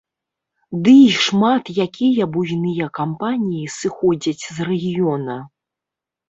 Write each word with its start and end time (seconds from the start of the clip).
Ды 0.85 0.93
і 0.99 1.09
шмат 1.25 1.69
якія 1.85 2.27
буйныя 2.37 2.87
кампаніі 3.01 3.69
сыходзяць 3.77 4.43
з 4.57 4.67
рэгіёна. 4.71 5.37